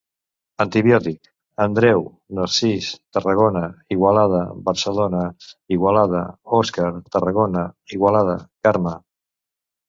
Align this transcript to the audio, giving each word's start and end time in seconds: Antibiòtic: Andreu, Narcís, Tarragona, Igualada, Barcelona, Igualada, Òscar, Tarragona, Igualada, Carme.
Antibiòtic: 0.63 1.27
Andreu, 1.65 1.99
Narcís, 2.39 2.87
Tarragona, 3.17 3.61
Igualada, 3.97 4.39
Barcelona, 4.71 5.21
Igualada, 5.77 6.23
Òscar, 6.61 6.89
Tarragona, 7.17 7.63
Igualada, 7.99 8.37
Carme. 8.69 8.97